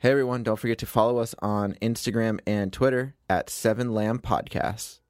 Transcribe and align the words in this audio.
Hey 0.00 0.12
everyone, 0.12 0.44
don't 0.44 0.60
forget 0.60 0.78
to 0.78 0.86
follow 0.86 1.18
us 1.18 1.34
on 1.40 1.74
Instagram 1.82 2.38
and 2.46 2.72
Twitter 2.72 3.16
at 3.28 3.50
Seven 3.50 3.92
Lamb 3.92 4.20
Podcasts. 4.20 5.00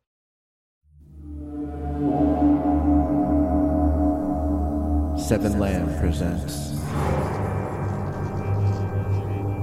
Seven 5.28 5.58
Lamb 5.58 5.94
presents 5.98 6.70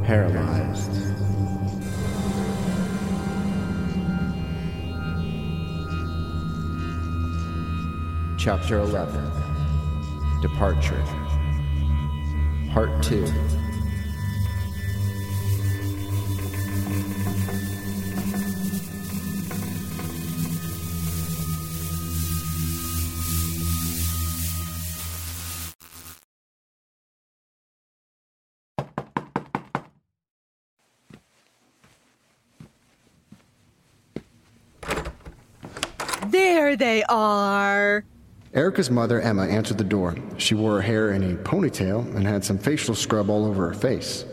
Paralyzed. 0.06 0.92
Chapter 8.38 8.78
11 8.78 9.32
Departure 10.44 11.04
Part 12.72 13.02
2 13.02 13.65
There 36.30 36.76
they 36.76 37.04
are. 37.04 38.04
Erika's 38.54 38.90
mother, 38.90 39.22
Emma, 39.22 39.46
answered 39.48 39.78
the 39.78 39.84
door. 39.84 40.16
She 40.38 40.56
wore 40.56 40.76
her 40.76 40.82
hair 40.82 41.12
in 41.12 41.24
a 41.24 41.36
ponytail 41.36 42.16
and 42.16 42.26
had 42.26 42.44
some 42.44 42.58
facial 42.58 42.96
scrub 42.96 43.30
all 43.30 43.46
over 43.46 43.68
her 43.68 43.74
face. 43.74 44.26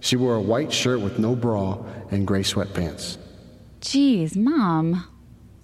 She 0.00 0.16
wore 0.16 0.34
a 0.36 0.40
white 0.40 0.72
shirt 0.72 1.00
with 1.00 1.18
no 1.18 1.34
bra 1.34 1.78
and 2.10 2.26
gray 2.26 2.42
sweatpants. 2.42 3.16
Geez, 3.80 4.36
Mom. 4.36 5.04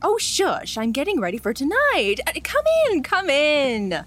Oh, 0.03 0.19
shush. 0.19 0.77
I'm 0.77 0.93
getting 0.93 1.21
ready 1.21 1.39
for 1.39 1.53
tonight. 1.55 2.17
Uh, 2.27 2.33
Come 2.43 2.65
in, 2.91 3.03
come 3.03 3.31
in. 3.31 4.05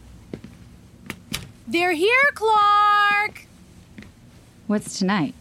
They're 1.68 1.94
here, 1.94 2.32
Clark. 2.34 3.46
What's 4.68 5.00
tonight? 5.00 5.34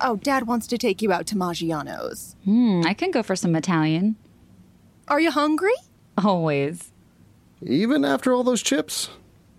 Oh, 0.00 0.16
Dad 0.16 0.46
wants 0.46 0.66
to 0.68 0.78
take 0.78 1.02
you 1.02 1.12
out 1.12 1.26
to 1.28 1.34
Maggiano's. 1.36 2.34
Hmm, 2.44 2.82
I 2.86 2.94
can 2.94 3.10
go 3.10 3.22
for 3.22 3.36
some 3.36 3.54
Italian. 3.54 4.16
Are 5.08 5.20
you 5.20 5.30
hungry? 5.30 5.74
Always. 6.16 6.90
Even 7.62 8.04
after 8.04 8.32
all 8.32 8.42
those 8.42 8.62
chips? 8.62 9.10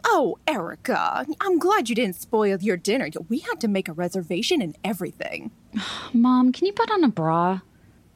Oh, 0.04 0.38
Erika, 0.48 1.26
I'm 1.40 1.60
glad 1.60 1.90
you 1.90 1.96
didn't 1.96 2.16
spoil 2.16 2.58
your 2.60 2.78
dinner. 2.78 3.10
We 3.30 3.40
had 3.40 3.60
to 3.62 3.68
make 3.68 3.88
a 3.88 3.94
reservation 3.94 4.62
and 4.62 4.78
everything. 4.84 5.52
Mom, 6.14 6.52
can 6.52 6.66
you 6.68 6.74
put 6.74 6.92
on 6.92 7.04
a 7.04 7.10
bra? 7.10 7.62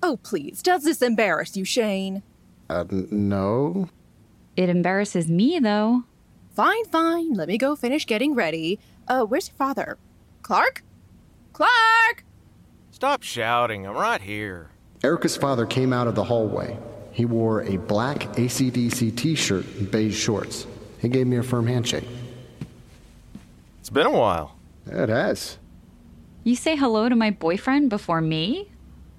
Oh, 0.02 0.18
please, 0.24 0.62
does 0.62 0.84
this 0.84 1.02
embarrass 1.02 1.56
you, 1.56 1.66
Shane? 1.66 2.24
Uh, 2.70 2.86
n- 2.92 3.08
no. 3.12 3.90
It 4.56 4.70
embarrasses 4.70 5.28
me, 5.28 5.60
though. 5.60 6.04
Fine, 6.54 6.86
fine. 6.86 7.34
Let 7.34 7.48
me 7.48 7.58
go 7.58 7.76
finish 7.76 8.06
getting 8.06 8.34
ready. 8.34 8.80
Uh, 9.08 9.24
where's 9.24 9.48
your 9.50 9.56
father? 9.56 9.98
Clark? 10.42 10.84
Clark! 11.54 12.24
Stop 12.92 13.24
shouting. 13.24 13.86
I'm 13.86 13.96
right 13.96 14.22
here. 14.22 14.70
Erika's 15.04 15.38
father 15.38 15.66
came 15.66 15.92
out 15.92 16.08
of 16.08 16.16
the 16.16 16.24
hallway. 16.24 16.78
He 17.12 17.26
wore 17.26 17.64
a 17.64 17.78
black 17.78 18.20
ACDC 18.36 19.16
t 19.16 19.36
shirt 19.36 19.66
and 19.78 19.90
beige 19.90 20.18
shorts. 20.18 20.66
He 21.06 21.10
gave 21.10 21.28
me 21.28 21.38
a 21.38 21.44
firm 21.44 21.68
handshake. 21.68 22.08
It's 23.80 23.92
been 23.92 24.08
a 24.08 24.12
while. 24.12 24.56
It 24.88 25.10
has. 25.10 25.60
You 26.44 26.56
say 26.56 26.76
hello 26.76 27.10
to 27.10 27.16
my 27.16 27.30
boyfriend 27.30 27.92
before 27.92 28.22
me? 28.22 28.72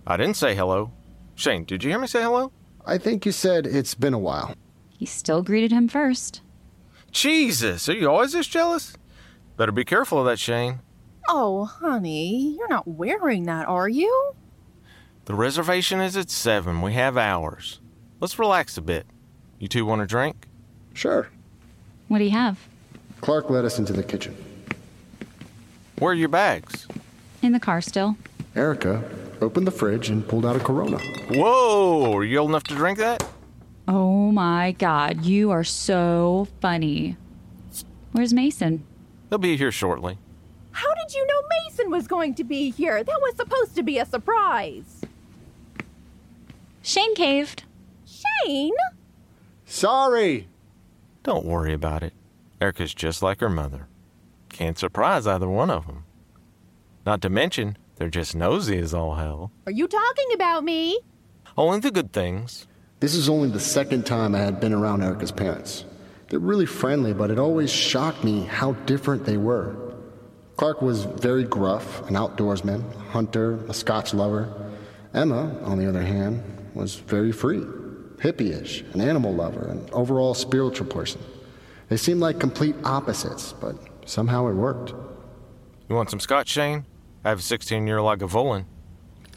I 0.04 0.16
didn't 0.16 0.34
say 0.34 0.56
hello. 0.56 0.90
Shane, 1.36 1.62
did 1.62 1.84
you 1.84 1.90
hear 1.90 2.00
me 2.00 2.08
say 2.08 2.22
hello? 2.22 2.50
I 2.84 2.98
think 2.98 3.24
you 3.24 3.30
said 3.30 3.68
it's 3.68 3.94
been 3.94 4.14
a 4.14 4.18
while. 4.18 4.56
He 4.98 5.06
still 5.06 5.44
greeted 5.44 5.70
him 5.70 5.86
first. 5.86 6.40
Jesus, 7.12 7.88
are 7.88 7.92
you 7.92 8.10
always 8.10 8.32
this 8.32 8.48
jealous? 8.48 8.94
Better 9.56 9.70
be 9.70 9.84
careful 9.84 10.18
of 10.18 10.26
that, 10.26 10.40
Shane. 10.40 10.80
Oh, 11.28 11.66
honey, 11.66 12.56
you're 12.58 12.68
not 12.68 12.88
wearing 12.88 13.44
that, 13.44 13.68
are 13.68 13.88
you? 13.88 14.32
The 15.26 15.36
reservation 15.36 16.00
is 16.00 16.16
at 16.16 16.30
7. 16.30 16.82
We 16.82 16.94
have 16.94 17.16
hours. 17.16 17.80
Let's 18.18 18.40
relax 18.40 18.76
a 18.76 18.82
bit. 18.82 19.06
You 19.60 19.68
two 19.68 19.86
want 19.86 20.02
a 20.02 20.06
drink? 20.06 20.48
Sure. 20.92 21.28
What 22.08 22.18
do 22.18 22.24
you 22.24 22.30
have? 22.30 22.58
Clark 23.20 23.50
led 23.50 23.64
us 23.64 23.78
into 23.78 23.92
the 23.92 24.02
kitchen. 24.02 24.36
Where 25.98 26.12
are 26.12 26.14
your 26.14 26.28
bags? 26.28 26.86
In 27.42 27.52
the 27.52 27.60
car 27.60 27.80
still. 27.80 28.16
Erika 28.54 29.02
opened 29.40 29.66
the 29.66 29.70
fridge 29.70 30.08
and 30.08 30.26
pulled 30.26 30.46
out 30.46 30.56
a 30.56 30.60
Corona. 30.60 30.98
Whoa, 31.30 32.16
are 32.16 32.24
you 32.24 32.38
old 32.38 32.50
enough 32.50 32.64
to 32.64 32.74
drink 32.74 32.98
that? 32.98 33.26
Oh 33.88 34.30
my 34.32 34.72
god, 34.72 35.24
you 35.24 35.50
are 35.50 35.64
so 35.64 36.48
funny. 36.60 37.16
Where's 38.12 38.32
Mason? 38.32 38.84
He'll 39.28 39.38
be 39.38 39.56
here 39.56 39.72
shortly. 39.72 40.18
How 40.72 40.94
did 40.94 41.14
you 41.14 41.26
know 41.26 41.42
Mason 41.64 41.90
was 41.90 42.06
going 42.06 42.34
to 42.34 42.44
be 42.44 42.70
here? 42.70 43.02
That 43.02 43.20
was 43.20 43.36
supposed 43.36 43.74
to 43.76 43.82
be 43.82 43.98
a 43.98 44.06
surprise. 44.06 45.02
Shane 46.82 47.14
caved. 47.14 47.64
Shane? 48.04 48.74
Sorry! 49.64 50.48
Don't 51.26 51.44
worry 51.44 51.72
about 51.72 52.04
it. 52.04 52.12
Erika's 52.60 52.94
just 52.94 53.20
like 53.20 53.40
her 53.40 53.48
mother. 53.48 53.88
Can't 54.48 54.78
surprise 54.78 55.26
either 55.26 55.48
one 55.48 55.70
of 55.70 55.88
them. 55.88 56.04
Not 57.04 57.20
to 57.22 57.28
mention, 57.28 57.76
they're 57.96 58.08
just 58.08 58.36
nosy 58.36 58.78
as 58.78 58.94
all 58.94 59.16
hell. 59.16 59.50
Are 59.66 59.72
you 59.72 59.88
talking 59.88 60.28
about 60.34 60.62
me? 60.62 61.00
Only 61.58 61.80
the 61.80 61.90
good 61.90 62.12
things. 62.12 62.68
This 63.00 63.16
is 63.16 63.28
only 63.28 63.48
the 63.50 63.58
second 63.58 64.06
time 64.06 64.36
I 64.36 64.38
had 64.38 64.60
been 64.60 64.72
around 64.72 65.02
Erika's 65.02 65.32
parents. 65.32 65.84
They're 66.28 66.38
really 66.38 66.64
friendly, 66.64 67.12
but 67.12 67.32
it 67.32 67.40
always 67.40 67.72
shocked 67.72 68.22
me 68.22 68.44
how 68.44 68.74
different 68.86 69.24
they 69.24 69.36
were. 69.36 69.74
Clark 70.56 70.80
was 70.80 71.06
very 71.06 71.42
gruff, 71.42 72.08
an 72.08 72.14
outdoorsman, 72.14 72.88
a 72.94 72.98
hunter, 73.10 73.58
a 73.68 73.74
Scotch 73.74 74.14
lover. 74.14 74.70
Emma, 75.12 75.58
on 75.64 75.78
the 75.78 75.88
other 75.88 76.02
hand, 76.02 76.40
was 76.72 76.94
very 76.94 77.32
free, 77.32 77.64
hippie-ish, 78.18 78.82
an 78.92 79.00
animal 79.00 79.34
lover, 79.34 79.66
an 79.68 79.88
overall 79.92 80.34
spiritual 80.34 80.86
person. 80.86 81.20
They 81.88 81.96
seemed 81.96 82.20
like 82.20 82.40
complete 82.40 82.74
opposites, 82.84 83.52
but 83.52 83.76
somehow 84.06 84.48
it 84.48 84.54
worked. 84.54 84.90
You 85.88 85.94
want 85.94 86.10
some 86.10 86.20
scotch, 86.20 86.48
Shane? 86.48 86.84
I 87.24 87.28
have 87.28 87.38
a 87.38 87.42
16 87.42 87.86
year 87.86 87.98
Lagavulin. 87.98 88.64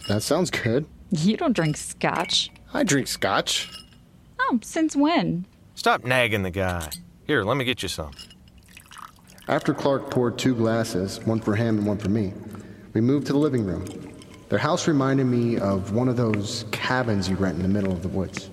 That 0.07 0.23
sounds 0.23 0.49
good. 0.49 0.85
You 1.11 1.37
don't 1.37 1.53
drink 1.53 1.77
scotch. 1.77 2.49
I 2.73 2.83
drink 2.83 3.07
scotch. 3.07 3.69
Oh, 4.39 4.59
since 4.63 4.95
when? 4.95 5.45
Stop 5.75 6.03
nagging 6.03 6.43
the 6.43 6.51
guy. 6.51 6.89
Here, 7.25 7.43
let 7.43 7.57
me 7.57 7.65
get 7.65 7.83
you 7.83 7.89
some. 7.89 8.11
After 9.47 9.73
Clark 9.73 10.11
poured 10.11 10.37
two 10.37 10.55
glasses, 10.55 11.19
one 11.25 11.39
for 11.39 11.55
him 11.55 11.79
and 11.79 11.87
one 11.87 11.97
for 11.97 12.09
me, 12.09 12.33
we 12.93 13.01
moved 13.01 13.27
to 13.27 13.33
the 13.33 13.39
living 13.39 13.65
room. 13.65 13.85
Their 14.49 14.59
house 14.59 14.87
reminded 14.87 15.25
me 15.25 15.57
of 15.57 15.93
one 15.93 16.07
of 16.07 16.17
those 16.17 16.65
cabins 16.71 17.29
you 17.29 17.35
rent 17.35 17.55
in 17.55 17.61
the 17.61 17.67
middle 17.69 17.91
of 17.91 18.01
the 18.01 18.07
woods. 18.07 18.49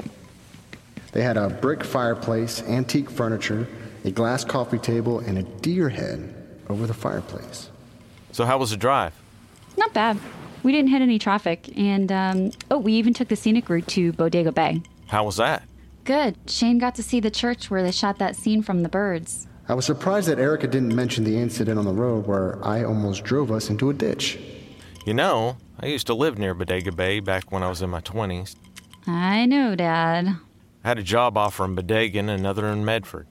They 1.17 1.23
had 1.23 1.39
a 1.39 1.49
brick 1.49 1.83
fireplace, 1.83 2.63
antique 2.65 3.09
furniture, 3.09 3.67
a 4.05 4.11
glass 4.11 4.45
coffee 4.45 4.77
table, 4.77 5.21
and 5.21 5.39
a 5.39 5.45
deer 5.45 5.89
head 5.89 6.35
over 6.69 6.87
the 6.87 6.93
fireplace. 6.93 7.71
So, 8.33 8.45
how 8.45 8.59
was 8.59 8.69
the 8.69 8.77
drive? 8.77 9.15
Not 9.79 9.95
bad. 9.95 10.19
We 10.63 10.73
didn't 10.73 10.91
hit 10.91 11.01
any 11.01 11.19
traffic, 11.19 11.71
and, 11.75 12.13
um, 12.13 12.51
oh, 12.71 12.77
we 12.77 12.93
even 12.93 13.15
took 13.15 13.29
the 13.29 13.37
scenic 13.37 13.71
route 13.71 13.87
to 13.87 14.13
Bodega 14.13 14.53
Bay. 14.53 14.83
How 15.07 15.25
was 15.25 15.39
that? 15.39 15.63
Good. 16.05 16.37
Shane 16.49 16.77
got 16.77 16.95
to 16.97 17.03
see 17.03 17.19
the 17.19 17.31
church 17.31 17.71
where 17.71 17.83
they 17.83 17.93
shot 17.93 18.19
that 18.19 18.37
scene 18.37 18.61
from 18.61 18.83
the 18.83 18.91
birds. 18.91 19.47
I 19.71 19.73
was 19.73 19.87
surprised 19.87 20.29
that 20.29 20.39
Erika 20.39 20.67
didn't 20.67 20.95
mention 20.95 21.25
the 21.25 21.39
incident 21.39 21.79
on 21.79 21.87
the 21.87 21.95
road 21.95 22.27
where 22.27 22.63
I 22.63 22.85
almost 22.85 23.25
drove 23.25 23.51
us 23.51 23.71
into 23.71 23.89
a 23.89 23.95
ditch. 23.95 24.39
You 25.07 25.15
know, 25.15 25.57
I 25.81 25.87
used 25.87 26.09
to 26.09 26.15
live 26.15 26.37
near 26.37 26.53
Bodega 26.53 26.93
Bay 26.93 27.21
back 27.21 27.51
when 27.51 27.63
I 27.63 27.71
was 27.71 27.81
in 27.81 27.89
my 27.89 28.03
20s. 28.03 28.55
I 29.07 29.47
know, 29.47 29.75
Dad. 29.75 30.37
I 30.87 30.91
had 30.91 31.01
a 31.01 31.03
job 31.03 31.37
offer 31.37 31.65
in 31.65 31.75
Bodega 31.75 32.21
and 32.21 32.31
another 32.31 32.69
in 32.69 32.85
Medford. 32.85 33.27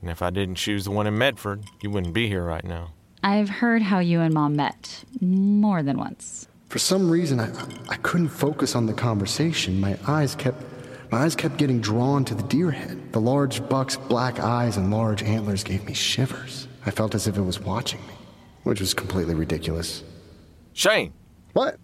And 0.00 0.08
if 0.08 0.22
I 0.22 0.30
didn't 0.30 0.54
choose 0.54 0.84
the 0.84 0.92
one 0.92 1.08
in 1.08 1.18
Medford, 1.18 1.64
you 1.82 1.90
wouldn't 1.90 2.14
be 2.14 2.28
here 2.28 2.44
right 2.44 2.62
now. 2.62 2.92
I've 3.24 3.48
heard 3.48 3.82
how 3.82 3.98
you 3.98 4.20
and 4.20 4.32
Mom 4.32 4.54
met 4.54 5.02
more 5.20 5.82
than 5.82 5.98
once. 5.98 6.46
For 6.68 6.78
some 6.78 7.10
reason, 7.10 7.40
I, 7.40 7.50
I 7.88 7.96
couldn't 7.96 8.28
focus 8.28 8.76
on 8.76 8.86
the 8.86 8.92
conversation. 8.92 9.80
My 9.80 9.98
eyes 10.06 10.36
kept 10.36 10.62
my 11.10 11.22
eyes 11.24 11.34
kept 11.34 11.56
getting 11.56 11.80
drawn 11.80 12.24
to 12.26 12.34
the 12.36 12.44
deer 12.44 12.70
head. 12.70 13.12
The 13.12 13.20
large 13.20 13.68
buck's 13.68 13.96
black 13.96 14.38
eyes 14.38 14.76
and 14.76 14.92
large 14.92 15.24
antlers 15.24 15.64
gave 15.64 15.84
me 15.84 15.94
shivers. 15.94 16.68
I 16.86 16.92
felt 16.92 17.16
as 17.16 17.26
if 17.26 17.36
it 17.36 17.42
was 17.42 17.58
watching 17.58 18.06
me, 18.06 18.14
which 18.62 18.78
was 18.78 18.94
completely 18.94 19.34
ridiculous. 19.34 20.04
Shane, 20.74 21.12
What? 21.54 21.76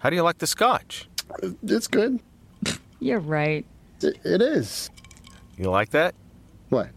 how 0.00 0.10
do 0.10 0.16
you 0.16 0.22
like 0.22 0.36
the 0.36 0.46
scotch? 0.46 1.08
It's 1.62 1.86
good. 1.86 2.20
You're 3.00 3.20
right. 3.20 3.64
It, 4.02 4.18
it 4.24 4.42
is. 4.42 4.90
You 5.56 5.70
like 5.70 5.90
that? 5.90 6.14
What? 6.68 6.88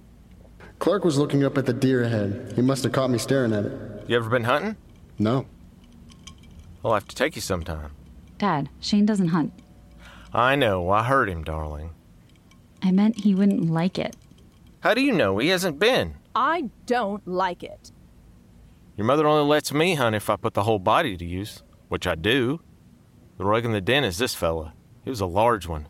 Clark 0.79 1.03
was 1.03 1.17
looking 1.17 1.43
up 1.43 1.57
at 1.57 1.65
the 1.65 1.73
deer 1.73 2.07
head. 2.07 2.53
He 2.55 2.61
must 2.61 2.83
have 2.83 2.93
caught 2.93 3.09
me 3.09 3.17
staring 3.17 3.53
at 3.53 3.65
it. 3.65 4.05
You 4.07 4.15
ever 4.15 4.29
been 4.29 4.43
hunting? 4.45 4.75
No. 5.17 5.45
I'll 6.83 6.93
have 6.93 7.07
to 7.07 7.15
take 7.15 7.35
you 7.35 7.41
sometime. 7.41 7.91
Dad, 8.37 8.69
Shane 8.79 9.05
doesn't 9.05 9.27
hunt. 9.29 9.53
I 10.33 10.55
know, 10.55 10.89
I 10.89 11.03
heard 11.03 11.29
him, 11.29 11.43
darling. 11.43 11.91
I 12.81 12.91
meant 12.91 13.23
he 13.23 13.35
wouldn't 13.35 13.69
like 13.69 13.99
it. 13.99 14.15
How 14.81 14.93
do 14.93 15.01
you 15.01 15.11
know 15.11 15.37
he 15.37 15.49
hasn't 15.49 15.79
been? 15.79 16.15
I 16.33 16.69
don't 16.85 17.27
like 17.27 17.63
it. 17.63 17.91
Your 18.95 19.05
mother 19.05 19.27
only 19.27 19.47
lets 19.49 19.73
me 19.73 19.95
hunt 19.95 20.15
if 20.15 20.29
I 20.29 20.37
put 20.37 20.53
the 20.53 20.63
whole 20.63 20.79
body 20.79 21.17
to 21.17 21.25
use, 21.25 21.63
which 21.89 22.07
I 22.07 22.15
do. 22.15 22.61
The 23.37 23.45
rug 23.45 23.65
in 23.65 23.71
the 23.73 23.81
den 23.81 24.03
is 24.03 24.17
this 24.17 24.35
fella. 24.35 24.73
He 25.03 25.09
was 25.09 25.21
a 25.21 25.25
large 25.25 25.67
one. 25.67 25.87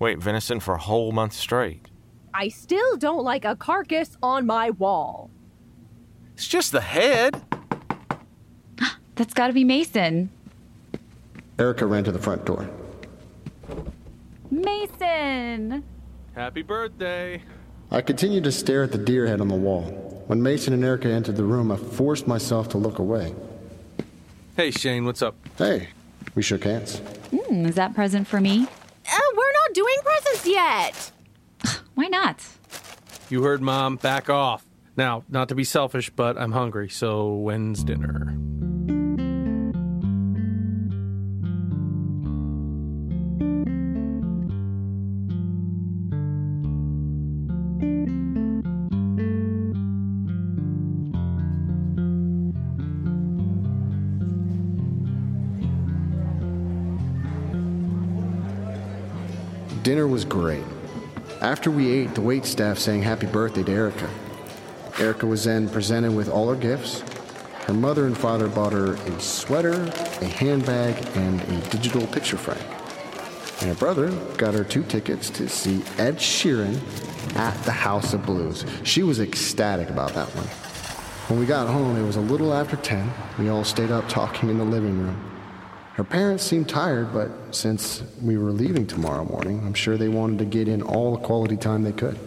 Wait, 0.00 0.18
venison 0.18 0.58
for 0.58 0.74
a 0.74 0.78
whole 0.78 1.12
month 1.12 1.34
straight. 1.34 1.86
I 2.32 2.48
still 2.48 2.96
don't 2.96 3.22
like 3.22 3.44
a 3.44 3.54
carcass 3.54 4.16
on 4.22 4.46
my 4.46 4.70
wall. 4.70 5.30
It's 6.32 6.48
just 6.48 6.72
the 6.72 6.80
head. 6.80 7.40
That's 9.14 9.34
gotta 9.34 9.52
be 9.52 9.62
Mason. 9.62 10.30
Erika 11.58 11.84
ran 11.84 12.02
to 12.04 12.12
the 12.12 12.18
front 12.18 12.46
door. 12.46 12.66
Mason! 14.50 15.84
Happy 16.34 16.62
birthday. 16.62 17.42
I 17.90 18.00
continued 18.00 18.44
to 18.44 18.52
stare 18.52 18.84
at 18.84 18.92
the 18.92 18.98
deer 18.98 19.26
head 19.26 19.42
on 19.42 19.48
the 19.48 19.54
wall. 19.54 20.24
When 20.28 20.42
Mason 20.42 20.72
and 20.72 20.82
Erika 20.82 21.08
entered 21.08 21.36
the 21.36 21.44
room, 21.44 21.70
I 21.70 21.76
forced 21.76 22.26
myself 22.26 22.70
to 22.70 22.78
look 22.78 23.00
away. 23.00 23.34
Hey, 24.56 24.70
Shane, 24.70 25.04
what's 25.04 25.20
up? 25.20 25.36
Hey, 25.58 25.88
we 26.34 26.40
shook 26.40 26.64
hands. 26.64 27.00
Hmm, 27.30 27.66
is 27.66 27.74
that 27.74 27.94
present 27.94 28.26
for 28.26 28.40
me? 28.40 28.66
We're 29.70 29.84
not 29.84 29.86
doing 29.86 29.96
presents 30.02 30.46
yet. 30.46 31.12
Why 31.94 32.06
not? 32.06 32.44
You 33.28 33.42
heard 33.44 33.62
Mom, 33.62 33.96
back 33.96 34.28
off. 34.28 34.64
Now, 34.96 35.24
not 35.28 35.48
to 35.50 35.54
be 35.54 35.64
selfish, 35.64 36.10
but 36.10 36.36
I'm 36.36 36.52
hungry, 36.52 36.88
so 36.88 37.34
when's 37.34 37.84
dinner? 37.84 38.36
Dinner 59.82 60.06
was 60.06 60.26
great. 60.26 60.64
After 61.40 61.70
we 61.70 61.90
ate, 61.90 62.14
the 62.14 62.20
wait 62.20 62.44
staff 62.44 62.78
sang 62.78 63.00
happy 63.02 63.26
birthday 63.26 63.62
to 63.62 63.72
Erika. 63.72 64.10
Erika 64.98 65.26
was 65.26 65.44
then 65.44 65.70
presented 65.70 66.14
with 66.14 66.28
all 66.28 66.50
her 66.50 66.56
gifts. 66.56 67.00
Her 67.64 67.72
mother 67.72 68.04
and 68.06 68.16
father 68.16 68.48
bought 68.48 68.74
her 68.74 68.94
a 68.94 69.20
sweater, 69.20 69.84
a 70.20 70.26
handbag, 70.26 71.02
and 71.16 71.40
a 71.40 71.60
digital 71.70 72.06
picture 72.08 72.36
frame. 72.36 72.58
And 73.60 73.70
her 73.70 73.74
brother 73.74 74.10
got 74.36 74.52
her 74.52 74.64
two 74.64 74.82
tickets 74.82 75.30
to 75.30 75.48
see 75.48 75.82
Ed 75.96 76.16
Sheeran 76.16 76.76
at 77.36 77.56
the 77.64 77.72
House 77.72 78.12
of 78.12 78.26
Blues. 78.26 78.66
She 78.82 79.02
was 79.02 79.18
ecstatic 79.18 79.88
about 79.88 80.12
that 80.12 80.28
one. 80.34 80.46
When 81.28 81.40
we 81.40 81.46
got 81.46 81.68
home, 81.68 81.96
it 81.96 82.04
was 82.04 82.16
a 82.16 82.20
little 82.20 82.52
after 82.52 82.76
10. 82.76 83.10
We 83.38 83.48
all 83.48 83.64
stayed 83.64 83.90
up 83.90 84.08
talking 84.10 84.50
in 84.50 84.58
the 84.58 84.64
living 84.64 84.98
room. 84.98 85.29
Her 86.00 86.04
parents 86.04 86.44
seemed 86.44 86.66
tired, 86.66 87.12
but 87.12 87.28
since 87.50 88.02
we 88.22 88.38
were 88.38 88.52
leaving 88.52 88.86
tomorrow 88.86 89.22
morning, 89.22 89.60
I'm 89.66 89.74
sure 89.74 89.98
they 89.98 90.08
wanted 90.08 90.38
to 90.38 90.46
get 90.46 90.66
in 90.66 90.80
all 90.80 91.14
the 91.14 91.22
quality 91.22 91.58
time 91.58 91.82
they 91.82 91.92
could. 91.92 92.18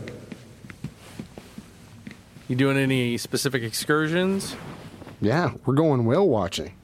You 2.47 2.55
doing 2.55 2.77
any 2.77 3.17
specific 3.17 3.63
excursions? 3.63 4.55
Yeah, 5.21 5.53
we're 5.65 5.73
going 5.73 6.05
whale 6.05 6.27
watching. 6.27 6.75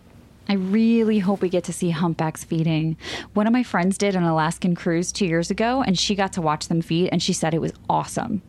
I 0.48 0.54
really 0.54 1.20
hope 1.20 1.42
we 1.44 1.50
get 1.50 1.64
to 1.66 1.74
see 1.74 1.92
humpbacks 1.92 2.44
feeding. 2.44 2.98
One 3.36 3.46
of 3.46 3.54
my 3.54 3.62
friends 3.62 3.96
did 3.96 4.16
an 4.16 4.24
Alaskan 4.24 4.74
cruise 4.74 5.12
two 5.12 5.28
years 5.28 5.52
ago, 5.52 5.84
and 5.84 5.96
she 5.96 6.16
got 6.16 6.34
to 6.34 6.42
watch 6.42 6.70
them 6.70 6.82
feed, 6.82 7.10
and 7.12 7.22
she 7.22 7.34
said 7.34 7.54
it 7.54 7.62
was 7.62 7.74
awesome. 7.88 8.42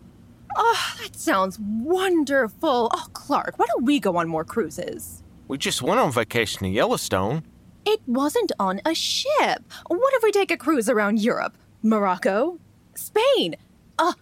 Oh, 0.56 0.94
that 1.02 1.14
sounds 1.14 1.58
wonderful. 1.60 2.88
Oh, 2.90 3.06
Clark, 3.12 3.58
why 3.58 3.66
don't 3.66 3.84
we 3.84 4.00
go 4.00 4.16
on 4.16 4.28
more 4.28 4.46
cruises? 4.46 5.22
We 5.46 5.58
just 5.58 5.82
went 5.82 6.00
on 6.00 6.10
vacation 6.10 6.60
to 6.60 6.68
Yellowstone. 6.70 7.42
It 7.90 8.00
wasn't 8.06 8.52
on 8.60 8.80
a 8.86 8.94
ship. 8.94 9.64
What 9.88 10.14
if 10.14 10.22
we 10.22 10.30
take 10.30 10.52
a 10.52 10.56
cruise 10.56 10.88
around 10.88 11.18
Europe? 11.20 11.56
Morocco? 11.82 12.60
Spain? 12.94 13.56
Uh, 13.98 14.12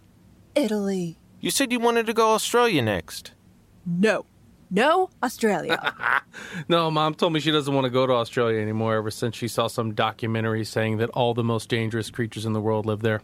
Italy? 0.55 1.19
You 1.43 1.51
said 1.51 1.71
you 1.71 1.79
wanted 1.79 2.07
to 2.07 2.15
go 2.15 2.31
Australia 2.33 2.81
next. 2.81 3.33
No. 3.85 4.25
No, 4.71 5.11
Australia. 5.23 5.95
No, 6.69 6.89
Mom 6.91 7.15
told 7.15 7.33
me 7.33 7.41
she 7.41 7.51
doesn't 7.51 7.75
want 7.75 7.85
to 7.87 7.91
go 7.91 8.07
to 8.07 8.13
Australia 8.13 8.61
anymore 8.61 8.95
ever 8.95 9.11
since 9.11 9.35
she 9.35 9.49
saw 9.49 9.67
some 9.67 9.93
documentary 9.95 10.65
saying 10.65 10.99
that 10.99 11.11
all 11.11 11.35
the 11.35 11.43
most 11.43 11.69
dangerous 11.69 12.11
creatures 12.11 12.47
in 12.47 12.53
the 12.53 12.61
world 12.61 12.87
live 12.87 13.01
there. 13.01 13.23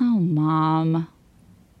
Oh, 0.00 0.18
Mom. 0.18 1.08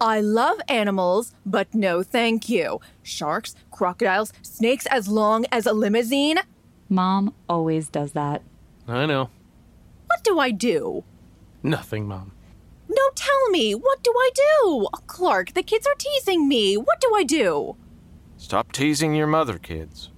I 0.00 0.20
love 0.20 0.60
animals, 0.68 1.34
but 1.44 1.74
no 1.74 2.02
thank 2.02 2.48
you. 2.48 2.80
Sharks, 3.02 3.54
crocodiles, 3.70 4.32
snakes 4.40 4.86
as 4.86 5.08
long 5.08 5.44
as 5.52 5.66
a 5.66 5.72
limousine? 5.74 6.38
Mom 6.92 7.34
always 7.48 7.88
does 7.88 8.12
that. 8.12 8.42
I 8.86 9.06
know. 9.06 9.30
What 10.06 10.22
do 10.24 10.38
I 10.38 10.50
do? 10.50 11.04
Nothing, 11.62 12.06
Mom. 12.06 12.32
No, 12.88 13.02
tell 13.14 13.48
me. 13.48 13.74
What 13.74 14.02
do 14.04 14.12
I 14.14 14.30
do? 14.34 14.42
Oh, 14.64 14.88
Clark, 15.06 15.54
the 15.54 15.62
kids 15.62 15.86
are 15.86 15.94
teasing 15.96 16.46
me. 16.48 16.76
What 16.76 17.00
do 17.00 17.10
I 17.16 17.24
do? 17.24 17.76
Stop 18.36 18.72
teasing 18.72 19.14
your 19.14 19.26
mother, 19.26 19.56
kids. 19.58 20.10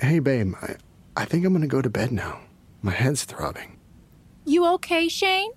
Hey, 0.00 0.20
babe, 0.20 0.54
I, 0.62 0.76
I 1.16 1.24
think 1.24 1.44
I'm 1.44 1.52
gonna 1.52 1.66
go 1.66 1.82
to 1.82 1.90
bed 1.90 2.12
now. 2.12 2.38
My 2.82 2.92
head's 2.92 3.24
throbbing. 3.24 3.78
You 4.44 4.64
okay, 4.74 5.08
Shane? 5.08 5.50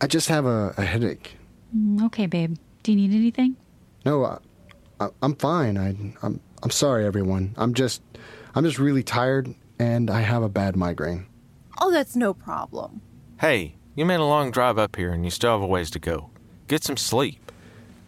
I 0.00 0.06
just 0.06 0.28
have 0.28 0.46
a, 0.46 0.72
a 0.76 0.84
headache. 0.84 1.36
Mm, 1.76 2.02
Okay, 2.04 2.26
babe. 2.26 2.56
Do 2.84 2.92
you 2.92 2.96
need 2.96 3.12
anything? 3.14 3.56
No, 4.04 4.24
I, 4.24 4.38
I, 5.00 5.08
I'm 5.22 5.34
fine. 5.34 5.76
I, 5.76 5.88
I'm, 6.22 6.40
I'm 6.62 6.70
sorry, 6.70 7.04
everyone. 7.04 7.54
I'm 7.56 7.74
just, 7.74 8.02
I'm 8.54 8.64
just 8.64 8.78
really 8.78 9.02
tired, 9.02 9.52
and 9.80 10.10
I 10.10 10.20
have 10.20 10.42
a 10.42 10.48
bad 10.50 10.76
migraine. 10.76 11.24
Oh, 11.80 11.90
that's 11.90 12.14
no 12.14 12.34
problem. 12.34 13.00
Hey, 13.40 13.76
you 13.94 14.04
made 14.04 14.20
a 14.20 14.24
long 14.24 14.50
drive 14.50 14.76
up 14.78 14.94
here 14.94 15.10
and 15.10 15.24
you 15.24 15.30
still 15.30 15.52
have 15.52 15.62
a 15.62 15.66
ways 15.66 15.90
to 15.92 15.98
go. 15.98 16.28
Get 16.68 16.84
some 16.84 16.98
sleep. 16.98 17.50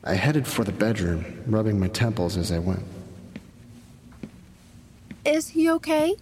I 0.04 0.14
headed 0.14 0.46
for 0.46 0.64
the 0.64 0.72
bedroom, 0.72 1.42
rubbing 1.46 1.80
my 1.80 1.88
temples 1.88 2.36
as 2.36 2.52
I 2.52 2.58
went. 2.58 2.82
Is 5.24 5.48
he 5.48 5.70
okay? 5.70 6.14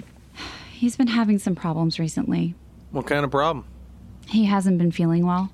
He's 0.70 0.96
been 0.96 1.08
having 1.08 1.40
some 1.40 1.56
problems 1.56 1.98
recently. 1.98 2.54
What 2.92 3.08
kind 3.08 3.24
of 3.24 3.32
problem? 3.32 3.64
He 4.28 4.44
hasn't 4.44 4.78
been 4.78 4.92
feeling 4.92 5.26
well. 5.26 5.50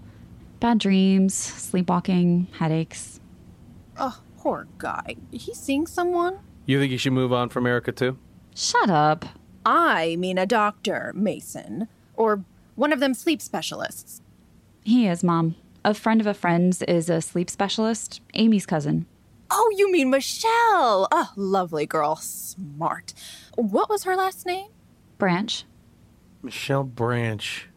Bad 0.61 0.79
dreams, 0.79 1.33
sleepwalking, 1.33 2.49
headaches. 2.59 3.19
Oh, 3.99 4.21
poor 4.37 4.69
guy. 4.77 5.17
He's 5.31 5.59
seeing 5.59 5.87
someone? 5.87 6.39
You 6.67 6.79
think 6.79 6.91
he 6.91 6.99
should 6.99 7.15
move 7.15 7.33
on 7.33 7.49
from 7.49 7.67
Erika 7.67 7.93
too? 7.93 8.19
Shut 8.55 8.91
up. 8.91 9.25
I 9.65 10.17
mean 10.17 10.39
a 10.39 10.47
doctor, 10.47 11.13
Mason. 11.15 11.89
Or 12.15 12.45
one 12.75 12.93
of 12.93 13.01
them 13.01 13.15
sleep 13.15 13.41
specialists. 13.41 14.21
He 14.85 15.07
is, 15.07 15.23
Mom. 15.23 15.55
A 15.85 15.95
friend 15.95 16.21
of 16.21 16.27
a 16.27 16.35
friend's 16.35 16.83
is 16.83 17.09
a 17.09 17.21
sleep 17.21 17.51
specialist, 17.51 18.21
Amy's 18.35 18.67
cousin. 18.67 19.07
Oh, 19.51 19.75
you 19.77 19.91
mean 19.93 20.11
Michelle. 20.11 21.09
Oh, 21.13 21.31
lovely 21.37 21.87
girl. 21.87 22.17
Smart. 22.17 23.13
What 23.57 23.91
was 23.91 24.05
her 24.05 24.17
last 24.17 24.47
name? 24.47 24.69
Branch? 25.19 25.65
Michelle 26.43 26.85
Branch. 26.85 27.69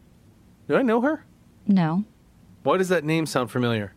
Do 0.68 0.76
I 0.76 0.82
know 0.82 1.00
her? 1.02 1.24
No. 1.66 2.04
Why 2.62 2.78
does 2.78 2.88
that 2.88 3.04
name 3.04 3.26
sound 3.26 3.50
familiar? 3.50 3.92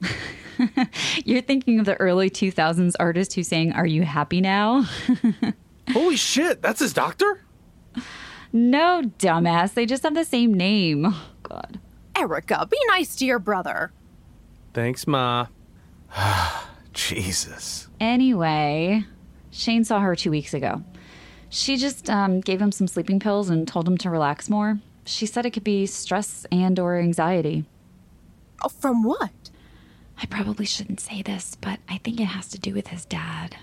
You're 1.24 1.42
thinking 1.42 1.78
of 1.78 1.86
the 1.86 1.96
early 1.96 2.30
2000s 2.30 2.94
artist 2.98 3.34
who 3.34 3.42
sang 3.42 3.72
Are 3.72 3.86
You 3.86 4.02
Happy 4.02 4.40
Now? 4.40 4.86
Holy 5.92 6.16
shit, 6.16 6.62
that's 6.62 6.80
his 6.80 6.92
doctor? 6.92 7.40
no, 8.52 9.02
dumbass. 9.18 9.74
They 9.74 9.86
just 9.86 10.02
have 10.02 10.14
the 10.14 10.24
same 10.24 10.54
name. 10.54 11.06
Oh, 11.06 11.26
God. 11.42 11.80
Erika, 12.16 12.66
be 12.70 12.78
nice 12.88 13.16
to 13.16 13.24
your 13.26 13.38
brother. 13.38 13.92
Thanks, 14.72 15.06
Ma. 15.06 15.46
Jesus. 16.92 17.88
Anyway, 18.00 19.04
Shane 19.50 19.84
saw 19.84 20.00
her 20.00 20.14
two 20.16 20.30
weeks 20.30 20.54
ago. 20.54 20.82
She 21.48 21.76
just 21.76 22.08
um, 22.10 22.40
gave 22.40 22.60
him 22.60 22.72
some 22.72 22.88
sleeping 22.88 23.20
pills 23.20 23.50
and 23.50 23.66
told 23.66 23.86
him 23.86 23.98
to 23.98 24.10
relax 24.10 24.48
more. 24.48 24.80
She 25.04 25.26
said 25.26 25.44
it 25.44 25.50
could 25.50 25.64
be 25.64 25.86
stress 25.86 26.46
and 26.50 26.78
or 26.78 26.96
anxiety. 26.96 27.64
Oh, 28.64 28.68
from 28.68 29.02
what? 29.04 29.30
I 30.20 30.26
probably 30.26 30.64
shouldn't 30.66 31.00
say 31.00 31.22
this, 31.22 31.56
but 31.60 31.80
I 31.88 31.98
think 31.98 32.20
it 32.20 32.24
has 32.24 32.48
to 32.48 32.58
do 32.58 32.72
with 32.72 32.88
his 32.88 33.04
dad. 33.04 33.56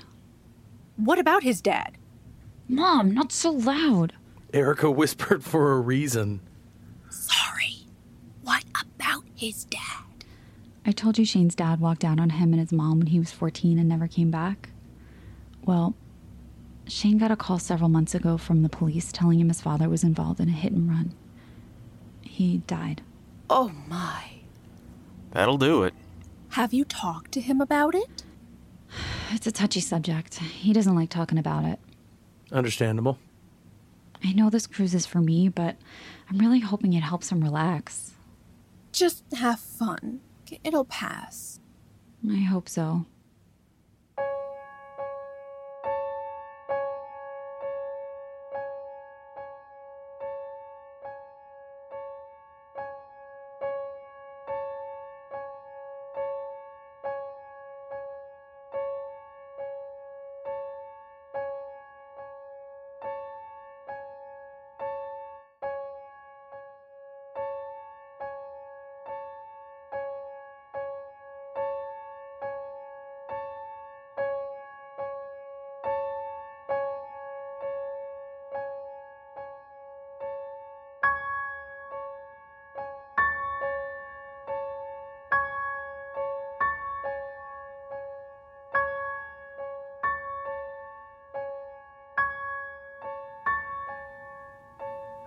What 0.97 1.19
about 1.19 1.43
his 1.43 1.61
dad? 1.61 1.97
Mom, 2.67 3.11
not 3.11 3.31
so 3.31 3.51
loud. 3.51 4.13
Erika 4.53 4.89
whispered 4.89 5.43
for 5.43 5.73
a 5.73 5.79
reason. 5.79 6.41
Sorry. 7.09 7.85
What 8.43 8.63
about 8.79 9.23
his 9.35 9.65
dad? 9.65 9.79
I 10.85 10.91
told 10.91 11.17
you 11.17 11.25
Shane's 11.25 11.55
dad 11.55 11.79
walked 11.79 12.03
out 12.03 12.19
on 12.19 12.31
him 12.31 12.53
and 12.53 12.59
his 12.59 12.71
mom 12.71 12.99
when 12.99 13.07
he 13.07 13.19
was 13.19 13.31
14 13.31 13.77
and 13.77 13.87
never 13.87 14.07
came 14.07 14.31
back. 14.31 14.69
Well, 15.63 15.95
Shane 16.87 17.17
got 17.17 17.31
a 17.31 17.35
call 17.35 17.59
several 17.59 17.89
months 17.89 18.15
ago 18.15 18.37
from 18.37 18.63
the 18.63 18.69
police 18.69 19.11
telling 19.11 19.39
him 19.39 19.47
his 19.49 19.61
father 19.61 19.87
was 19.87 20.03
involved 20.03 20.39
in 20.39 20.49
a 20.49 20.53
hit 20.53 20.71
and 20.71 20.89
run. 20.89 21.13
He 22.21 22.57
died. 22.67 23.01
Oh 23.49 23.71
my. 23.87 24.23
That'll 25.31 25.57
do 25.57 25.83
it. 25.83 25.93
Have 26.49 26.73
you 26.73 26.83
talked 26.83 27.31
to 27.33 27.41
him 27.41 27.61
about 27.61 27.95
it? 27.95 28.23
It's 29.31 29.47
a 29.47 29.51
touchy 29.51 29.79
subject. 29.79 30.35
He 30.39 30.73
doesn't 30.73 30.95
like 30.95 31.09
talking 31.09 31.37
about 31.37 31.63
it. 31.63 31.79
Understandable. 32.51 33.17
I 34.23 34.33
know 34.33 34.49
this 34.49 34.67
cruise 34.67 34.93
is 34.93 35.05
for 35.05 35.19
me, 35.19 35.49
but 35.49 35.77
I'm 36.29 36.37
really 36.37 36.59
hoping 36.59 36.93
it 36.93 37.01
helps 37.01 37.31
him 37.31 37.41
relax. 37.41 38.11
Just 38.91 39.23
have 39.33 39.59
fun. 39.59 40.19
It'll 40.63 40.85
pass. 40.85 41.59
I 42.29 42.41
hope 42.41 42.69
so. 42.69 43.05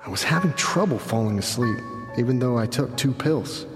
I 0.05 0.11
was 0.11 0.23
having 0.23 0.53
trouble 0.53 0.99
falling 0.99 1.39
asleep, 1.39 1.79
even 2.19 2.39
though 2.39 2.59
I 2.59 2.67
took 2.67 2.95
two 2.97 3.13
pills. 3.13 3.67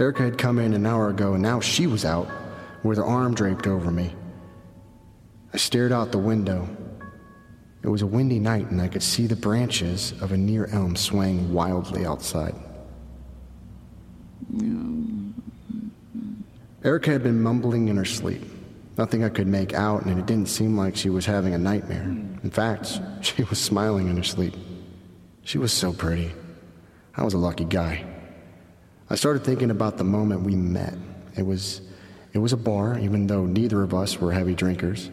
Erika 0.00 0.24
had 0.24 0.38
come 0.38 0.58
in 0.58 0.74
an 0.74 0.86
hour 0.86 1.08
ago, 1.08 1.34
and 1.34 1.42
now 1.42 1.60
she 1.60 1.86
was 1.86 2.04
out, 2.04 2.28
with 2.82 2.98
her 2.98 3.04
arm 3.04 3.32
draped 3.32 3.68
over 3.68 3.92
me. 3.92 4.12
I 5.52 5.56
stared 5.56 5.92
out 5.92 6.10
the 6.10 6.18
window. 6.18 6.68
It 7.84 7.88
was 7.88 8.02
a 8.02 8.06
windy 8.06 8.40
night, 8.40 8.70
and 8.70 8.82
I 8.82 8.88
could 8.88 9.04
see 9.04 9.28
the 9.28 9.36
branches 9.36 10.12
of 10.20 10.32
a 10.32 10.36
near 10.36 10.66
elm 10.72 10.96
swaying 10.96 11.52
wildly 11.52 12.04
outside. 12.04 12.56
Erika 16.82 17.12
had 17.12 17.22
been 17.22 17.40
mumbling 17.40 17.86
in 17.86 17.96
her 17.96 18.04
sleep. 18.04 18.42
Nothing 18.98 19.22
I 19.22 19.28
could 19.28 19.46
make 19.46 19.74
out, 19.74 20.06
and 20.06 20.18
it 20.18 20.26
didn't 20.26 20.48
seem 20.48 20.76
like 20.76 20.96
she 20.96 21.08
was 21.08 21.24
having 21.24 21.54
a 21.54 21.58
nightmare. 21.58 22.02
In 22.02 22.50
fact, 22.50 23.00
she 23.20 23.44
was 23.44 23.60
smiling 23.60 24.08
in 24.08 24.16
her 24.16 24.24
sleep. 24.24 24.54
She 25.44 25.58
was 25.58 25.72
so 25.72 25.92
pretty. 25.92 26.32
I 27.14 27.22
was 27.22 27.34
a 27.34 27.38
lucky 27.38 27.66
guy. 27.66 28.04
I 29.10 29.14
started 29.14 29.44
thinking 29.44 29.70
about 29.70 29.98
the 29.98 30.04
moment 30.04 30.40
we 30.40 30.56
met. 30.56 30.94
It 31.36 31.42
was 31.46 31.82
it 32.32 32.38
was 32.38 32.52
a 32.52 32.56
bar, 32.56 32.98
even 32.98 33.28
though 33.28 33.46
neither 33.46 33.82
of 33.82 33.94
us 33.94 34.18
were 34.18 34.32
heavy 34.32 34.54
drinkers. 34.54 35.10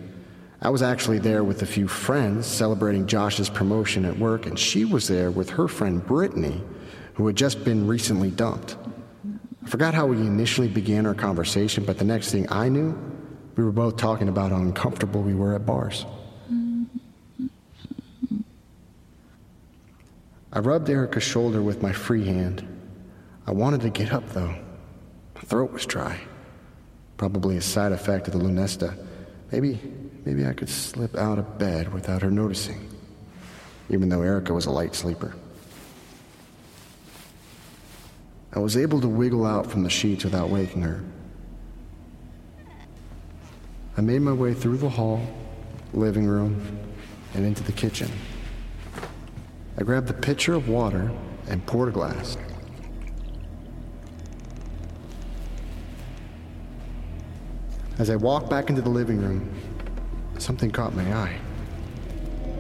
I 0.62 0.70
was 0.70 0.82
actually 0.82 1.20
there 1.20 1.44
with 1.44 1.62
a 1.62 1.68
few 1.68 1.88
friends 1.88 2.48
celebrating 2.48 3.06
Josh's 3.06 3.50
promotion 3.50 4.06
at 4.06 4.18
work, 4.18 4.48
and 4.48 4.58
she 4.58 4.86
was 4.86 5.08
there 5.08 5.30
with 5.30 5.50
her 5.52 5.68
friend 5.68 6.04
Brittany, 6.04 6.64
who 7.14 7.28
had 7.28 7.36
just 7.36 7.64
been 7.64 7.86
recently 7.86 8.32
dumped. 8.32 8.76
I 9.64 9.68
forgot 9.68 9.94
how 9.94 10.08
we 10.08 10.18
initially 10.18 10.68
began 10.68 11.06
our 11.06 11.14
conversation, 11.14 11.84
but 11.84 12.00
the 12.00 12.06
next 12.06 12.32
thing 12.32 12.52
I 12.52 12.70
knew, 12.70 12.98
we 13.56 13.64
were 13.64 13.72
both 13.72 13.98
talking 13.98 14.30
about 14.30 14.52
how 14.52 14.58
uncomfortable 14.58 15.22
we 15.22 15.36
were 15.36 15.54
at 15.54 15.66
bars. 15.66 16.06
I 20.54 20.60
rubbed 20.60 20.90
Erika's 20.90 21.24
shoulder 21.24 21.62
with 21.62 21.82
my 21.82 21.94
free 21.94 22.26
hand. 22.26 22.68
I 23.48 23.52
wanted 23.52 23.82
to 23.82 23.90
get 23.90 24.12
up, 24.12 24.28
though. 24.30 24.54
My 25.36 25.42
throat 25.42 25.72
was 25.72 25.86
dry. 25.86 26.20
Probably 27.18 27.56
a 27.56 27.62
side 27.62 27.94
effect 27.94 28.28
of 28.28 28.34
the 28.34 28.40
Lunesta. 28.40 28.98
Maybe, 29.52 29.80
maybe 30.26 30.46
I 30.46 30.54
could 30.54 30.70
slip 30.70 31.16
out 31.16 31.40
of 31.40 31.58
bed 31.58 31.94
without 31.94 32.22
her 32.22 32.32
noticing, 32.32 32.90
even 33.90 34.10
though 34.10 34.22
Erika 34.22 34.54
was 34.54 34.66
a 34.66 34.72
light 34.72 34.94
sleeper. 34.94 35.34
I 38.54 38.60
was 38.60 38.76
able 38.76 39.00
to 39.00 39.08
wiggle 39.08 39.46
out 39.46 39.72
from 39.72 39.84
the 39.84 39.90
sheets 39.90 40.26
without 40.26 40.50
waking 40.50 40.82
her. 40.82 41.02
I 43.98 44.02
made 44.02 44.22
my 44.22 44.34
way 44.34 44.54
through 44.54 44.78
the 44.78 44.90
hall, 44.90 45.26
living 45.94 46.28
room, 46.28 46.80
and 47.34 47.46
into 47.46 47.64
the 47.64 47.72
kitchen. 47.72 48.10
I 49.78 49.84
grabbed 49.84 50.08
the 50.08 50.14
pitcher 50.14 50.54
of 50.54 50.68
water 50.68 51.12
and 51.48 51.66
poured 51.66 51.90
a 51.90 51.92
glass. 51.92 52.38
As 57.98 58.10
I 58.10 58.16
walked 58.16 58.50
back 58.50 58.70
into 58.70 58.82
the 58.82 58.90
living 58.90 59.20
room, 59.22 59.50
something 60.40 60.72
caught 60.72 60.96
my 60.96 61.14
eye. 61.14 61.38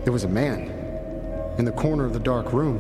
There 0.03 0.13
was 0.13 0.23
a 0.23 0.27
man 0.27 0.69
in 1.57 1.65
the 1.65 1.71
corner 1.71 2.05
of 2.05 2.13
the 2.13 2.19
dark 2.19 2.53
room. 2.53 2.79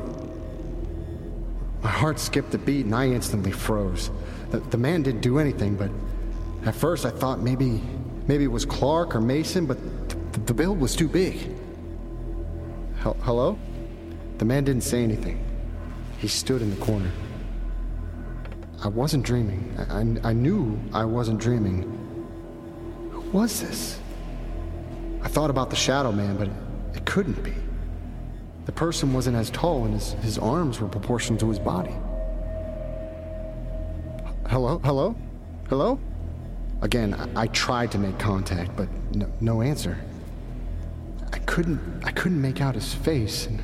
My 1.81 1.89
heart 1.89 2.19
skipped 2.19 2.53
a 2.53 2.57
beat 2.57 2.85
and 2.85 2.95
I 2.95 3.07
instantly 3.07 3.51
froze. 3.51 4.11
The, 4.51 4.59
the 4.59 4.77
man 4.77 5.01
didn't 5.01 5.21
do 5.21 5.39
anything, 5.39 5.75
but 5.75 5.89
at 6.65 6.75
first 6.75 7.05
I 7.05 7.09
thought 7.09 7.39
maybe 7.39 7.81
maybe 8.27 8.43
it 8.43 8.51
was 8.51 8.65
Clark 8.65 9.15
or 9.15 9.21
Mason, 9.21 9.65
but 9.65 9.77
the, 10.33 10.39
the 10.41 10.53
build 10.53 10.79
was 10.79 10.95
too 10.95 11.07
big. 11.07 11.55
Hel- 12.97 13.17
hello? 13.21 13.57
The 14.41 14.45
man 14.45 14.63
didn't 14.63 14.81
say 14.81 15.03
anything. 15.03 15.39
He 16.17 16.27
stood 16.27 16.63
in 16.63 16.71
the 16.71 16.83
corner. 16.83 17.11
I 18.83 18.87
wasn't 18.87 19.23
dreaming. 19.23 19.71
I, 19.77 19.99
I, 19.99 20.29
I 20.31 20.33
knew 20.33 20.79
I 20.91 21.05
wasn't 21.05 21.39
dreaming. 21.39 21.83
Who 23.11 23.21
was 23.37 23.61
this? 23.61 23.99
I 25.21 25.27
thought 25.27 25.51
about 25.51 25.69
the 25.69 25.75
shadow 25.75 26.11
man, 26.11 26.37
but 26.37 26.47
it, 26.47 26.53
it 26.95 27.05
couldn't 27.05 27.43
be. 27.43 27.53
The 28.65 28.71
person 28.71 29.13
wasn't 29.13 29.37
as 29.37 29.51
tall, 29.51 29.85
and 29.85 29.93
his, 29.93 30.13
his 30.13 30.39
arms 30.39 30.81
were 30.81 30.87
proportioned 30.87 31.39
to 31.41 31.49
his 31.49 31.59
body. 31.59 31.93
Hello? 34.49 34.79
Hello? 34.79 35.15
Hello? 35.69 35.99
Again, 36.81 37.13
I, 37.35 37.45
tried 37.45 37.91
to 37.91 37.99
make 37.99 38.17
contact, 38.17 38.75
but 38.75 38.89
no, 39.13 39.31
no 39.39 39.61
answer. 39.61 39.99
I 41.31 41.37
couldn't 41.37 41.79
I 42.03 42.09
couldn't 42.09 42.41
make 42.41 42.59
out 42.59 42.73
his 42.73 42.91
face, 42.91 43.45
and 43.45 43.61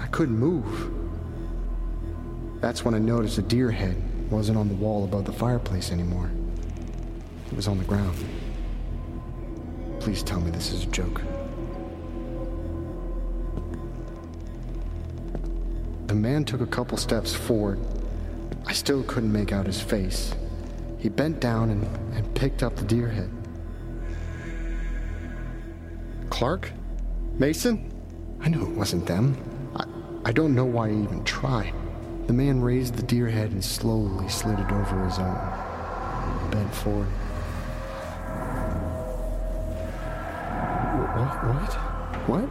I 0.00 0.06
couldn't 0.08 0.38
move. 0.38 0.90
That's 2.60 2.84
when 2.84 2.94
I 2.94 2.98
noticed 2.98 3.36
the 3.36 3.42
deer 3.42 3.70
head 3.70 3.96
wasn't 4.30 4.58
on 4.58 4.68
the 4.68 4.74
wall 4.74 5.04
above 5.04 5.24
the 5.24 5.32
fireplace 5.32 5.92
anymore. 5.92 6.30
It 7.46 7.54
was 7.54 7.68
on 7.68 7.78
the 7.78 7.84
ground. 7.84 8.16
Please 10.00 10.22
tell 10.22 10.40
me 10.40 10.50
this 10.50 10.72
is 10.72 10.84
a 10.84 10.86
joke. 10.86 11.20
The 16.06 16.14
man 16.14 16.44
took 16.44 16.60
a 16.60 16.66
couple 16.66 16.96
steps 16.96 17.34
forward. 17.34 17.78
I 18.66 18.72
still 18.72 19.02
couldn't 19.04 19.32
make 19.32 19.52
out 19.52 19.66
his 19.66 19.80
face. 19.80 20.34
He 20.98 21.08
bent 21.08 21.40
down 21.40 21.70
and, 21.70 21.84
and 22.14 22.34
picked 22.34 22.62
up 22.62 22.76
the 22.76 22.84
deer 22.84 23.08
head. 23.08 23.30
Clark? 26.30 26.72
Mason? 27.38 27.92
I 28.40 28.48
knew 28.48 28.62
it 28.62 28.76
wasn't 28.76 29.06
them. 29.06 29.36
I, 30.24 30.32
don't 30.32 30.54
know 30.54 30.64
why 30.64 30.88
I 30.88 30.92
even 30.92 31.24
tried. 31.24 31.72
The 32.26 32.32
man 32.32 32.60
raised 32.60 32.94
the 32.94 33.02
deer 33.02 33.28
head 33.28 33.50
and 33.52 33.64
slowly 33.64 34.28
slid 34.28 34.58
it 34.58 34.70
over 34.70 35.04
his 35.04 35.18
own. 35.18 36.50
Bent 36.50 36.74
forward. 36.74 37.08
What? 41.16 41.44
What? 41.44 41.74
What? 42.28 42.48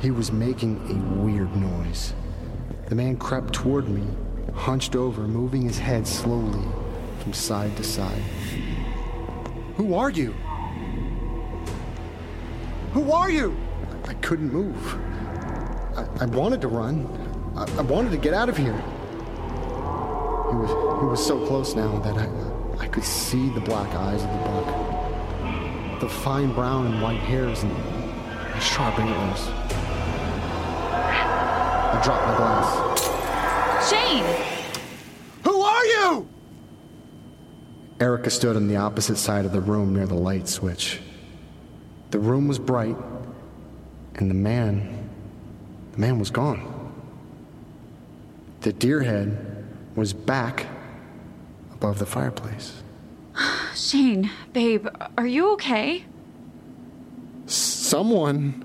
He 0.00 0.10
was 0.10 0.30
making 0.32 0.76
a 0.90 1.22
weird 1.22 1.54
noise. 1.56 2.14
The 2.88 2.94
man 2.94 3.16
crept 3.16 3.52
toward 3.52 3.88
me, 3.88 4.06
hunched 4.54 4.94
over, 4.94 5.22
moving 5.26 5.62
his 5.62 5.78
head 5.78 6.06
slowly 6.06 6.66
from 7.20 7.32
side 7.32 7.76
to 7.76 7.84
side. 7.84 8.22
Who 9.76 9.94
are 9.94 10.10
you? 10.10 10.32
Who 12.92 13.10
are 13.12 13.30
you? 13.30 13.56
I 14.06 14.14
couldn't 14.14 14.52
move. 14.52 14.98
I, 15.96 16.06
I 16.20 16.26
wanted 16.26 16.60
to 16.60 16.68
run. 16.68 17.06
I, 17.56 17.64
I 17.78 17.82
wanted 17.82 18.10
to 18.10 18.18
get 18.18 18.34
out 18.34 18.48
of 18.48 18.56
here. 18.56 18.76
He 20.50 20.54
was, 20.54 20.70
he 21.00 21.06
was 21.06 21.26
so 21.26 21.44
close 21.46 21.74
now 21.74 21.98
that 22.00 22.16
I, 22.16 22.28
I 22.84 22.88
could 22.88 23.04
see 23.04 23.48
the 23.50 23.60
black 23.60 23.94
eyes 23.94 24.22
of 24.22 24.30
the 24.30 24.36
buck. 24.36 26.00
the 26.00 26.08
fine 26.08 26.52
brown 26.52 26.86
and 26.86 27.02
white 27.02 27.20
hairs 27.20 27.62
and 27.62 27.72
the 27.72 28.60
sharp 28.60 28.98
antlers. 28.98 29.48
I 31.88 32.00
dropped 32.04 32.26
my 32.26 32.36
glass. 32.36 33.90
Shane! 33.90 34.24
Who 35.44 35.60
are 35.60 35.84
you? 35.86 36.28
Erika 37.98 38.28
stood 38.30 38.56
on 38.56 38.68
the 38.68 38.76
opposite 38.76 39.16
side 39.16 39.46
of 39.46 39.52
the 39.52 39.60
room 39.60 39.94
near 39.94 40.06
the 40.06 40.14
light 40.14 40.48
switch. 40.48 41.00
The 42.10 42.18
room 42.18 42.46
was 42.46 42.58
bright, 42.58 42.96
and 44.16 44.30
the 44.30 44.34
man, 44.34 45.05
the 45.96 46.00
man 46.00 46.18
was 46.18 46.30
gone. 46.30 46.92
The 48.60 48.72
deer 48.72 49.02
head 49.02 49.64
was 49.94 50.12
back 50.12 50.66
above 51.72 51.98
the 51.98 52.06
fireplace. 52.06 52.82
Shane, 53.74 54.30
babe, 54.52 54.86
are 55.16 55.26
you 55.26 55.52
okay? 55.54 56.04
Someone 57.46 58.62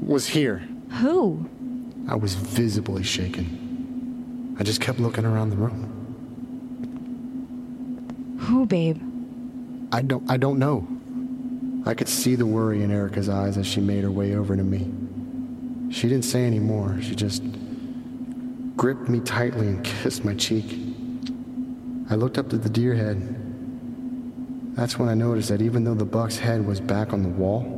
was 0.00 0.28
here. 0.28 0.66
Who? 1.00 1.48
I 2.08 2.14
was 2.14 2.34
visibly 2.34 3.02
shaken. 3.02 4.56
I 4.58 4.62
just 4.62 4.80
kept 4.80 4.98
looking 4.98 5.26
around 5.26 5.50
the 5.50 5.56
room. 5.56 5.94
Who, 8.40 8.64
babe? 8.64 9.02
I 9.92 10.00
don't 10.02 10.30
I 10.30 10.38
don't 10.38 10.58
know. 10.58 10.86
I 11.84 11.94
could 11.94 12.08
see 12.08 12.34
the 12.34 12.46
worry 12.46 12.82
in 12.82 12.90
Erika's 12.90 13.28
eyes 13.28 13.56
as 13.58 13.66
she 13.66 13.80
made 13.80 14.04
her 14.04 14.10
way 14.10 14.34
over 14.34 14.56
to 14.56 14.62
me. 14.62 14.90
She 15.90 16.08
didn't 16.08 16.24
say 16.24 16.44
any 16.44 16.58
more. 16.58 17.00
She 17.00 17.14
just 17.14 17.42
gripped 18.76 19.08
me 19.08 19.20
tightly 19.20 19.66
and 19.68 19.82
kissed 20.02 20.24
my 20.24 20.34
cheek. 20.34 20.78
I 22.10 22.14
looked 22.14 22.38
up 22.38 22.48
to 22.50 22.58
the 22.58 22.68
deer 22.70 22.94
head. 22.94 23.34
That's 24.76 24.98
when 24.98 25.08
I 25.08 25.14
noticed 25.14 25.48
that 25.48 25.60
even 25.60 25.84
though 25.84 25.94
the 25.94 26.04
buck's 26.04 26.38
head 26.38 26.64
was 26.66 26.80
back 26.80 27.12
on 27.12 27.22
the 27.22 27.28
wall, 27.28 27.74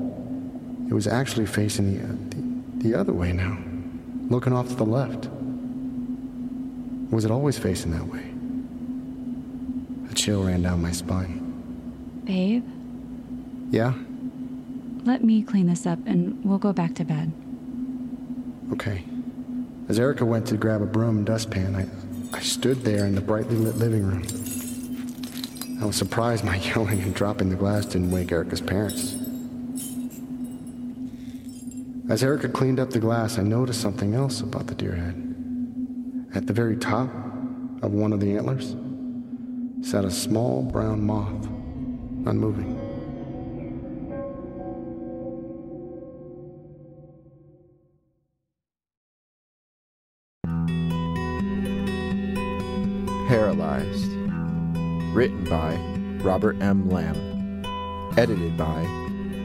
it 0.88 0.92
was 0.94 1.06
actually 1.06 1.46
facing 1.46 1.96
the, 1.96 2.36
the, 2.36 2.90
the 2.90 2.98
other 2.98 3.12
way 3.12 3.32
now, 3.32 3.56
looking 4.28 4.52
off 4.52 4.68
to 4.68 4.74
the 4.74 4.84
left. 4.84 5.28
Was 7.10 7.24
it 7.24 7.30
always 7.30 7.58
facing 7.58 7.92
that 7.92 8.06
way? 8.06 8.24
A 10.10 10.14
chill 10.14 10.44
ran 10.44 10.62
down 10.62 10.82
my 10.82 10.92
spine. 10.92 11.38
Babe, 12.24 12.64
Yeah? 13.70 13.94
let 15.04 15.24
me 15.24 15.42
clean 15.42 15.66
this 15.66 15.86
up 15.86 15.98
and 16.06 16.44
we'll 16.44 16.58
go 16.58 16.72
back 16.74 16.94
to 16.96 17.04
bed. 17.04 17.32
Okay. 18.72 19.04
As 19.88 19.98
Erika 19.98 20.24
went 20.24 20.46
to 20.48 20.56
grab 20.56 20.82
a 20.82 20.86
broom 20.86 21.18
and 21.18 21.26
dustpan, 21.26 21.74
I, 21.74 22.36
I 22.36 22.40
stood 22.40 22.82
there 22.82 23.06
in 23.06 23.14
the 23.14 23.20
brightly 23.20 23.56
lit 23.56 23.76
living 23.76 24.04
room. 24.04 24.22
I 25.82 25.86
was 25.86 25.96
surprised 25.96 26.44
my 26.44 26.56
yelling 26.74 27.00
and 27.00 27.14
dropping 27.14 27.50
the 27.50 27.56
glass 27.56 27.86
didn't 27.86 28.10
wake 28.10 28.30
Erika's 28.30 28.60
parents. 28.60 29.16
As 32.08 32.22
Erika 32.22 32.48
cleaned 32.48 32.80
up 32.80 32.90
the 32.90 32.98
glass, 32.98 33.38
I 33.38 33.42
noticed 33.42 33.80
something 33.80 34.14
else 34.14 34.40
about 34.40 34.66
the 34.66 34.74
deer 34.74 34.94
head. 34.94 35.26
At 36.34 36.46
the 36.46 36.52
very 36.52 36.76
top 36.76 37.08
of 37.82 37.92
one 37.92 38.12
of 38.12 38.20
the 38.20 38.36
antlers 38.36 38.76
sat 39.88 40.04
a 40.04 40.10
small 40.10 40.62
brown 40.62 41.02
moth, 41.02 41.46
unmoving. 42.26 42.89
Written 55.20 55.44
by 55.44 55.74
Robert 56.24 56.56
M. 56.62 56.88
Lamb. 56.88 57.62
Edited 58.16 58.56
by 58.56 58.80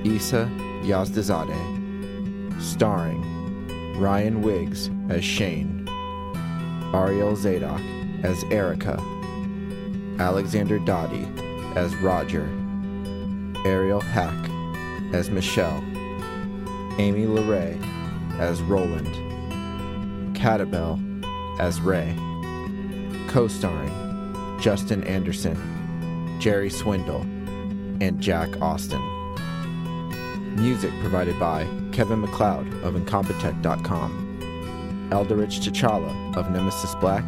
Isa 0.05 0.49
Yazdazadeh. 0.83 2.61
Starring 2.61 3.21
Ryan 3.99 4.41
Wiggs 4.41 4.89
as 5.09 5.25
Shane. 5.25 5.85
Ariel 6.93 7.35
Zadok 7.35 7.81
as 8.23 8.41
Erika. 8.51 8.97
Alexander 10.17 10.79
Dottie 10.79 11.27
as 11.75 11.93
Roger. 11.97 12.47
Ariel 13.65 13.99
Hack 13.99 14.49
as 15.13 15.29
Michelle. 15.29 15.83
Amy 16.99 17.25
LeRae 17.25 17.77
as 18.39 18.61
Roland. 18.61 19.13
Catabel 20.37 21.01
as 21.59 21.81
Ray 21.81 22.15
co 23.27 23.49
starring 23.49 24.04
Justin 24.65 25.03
Anderson, 25.03 25.55
Jerry 26.39 26.71
Swindle, 26.71 27.21
and 28.01 28.19
Jack 28.19 28.59
Austin. 28.63 28.99
Music 30.55 30.91
provided 31.01 31.39
by 31.39 31.67
Kevin 31.91 32.21
MacLeod 32.21 32.65
of 32.83 32.95
Incompetech.com, 32.95 35.09
Elderich 35.11 35.59
T'Challa 35.59 36.35
of 36.35 36.49
Nemesis 36.49 36.95
Black 36.95 37.23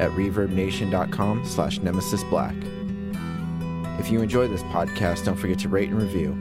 at 0.00 0.10
ReverbNation.com 0.12 1.44
slash 1.44 1.78
Nemesis 1.80 2.24
Black. 2.24 2.56
If 4.00 4.10
you 4.10 4.22
enjoy 4.22 4.48
this 4.48 4.62
podcast, 4.62 5.26
don't 5.26 5.36
forget 5.36 5.58
to 5.58 5.68
rate 5.68 5.90
and 5.90 6.00
review. 6.00 6.32